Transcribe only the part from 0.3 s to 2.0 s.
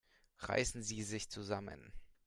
Reißen Sie sich zusammen!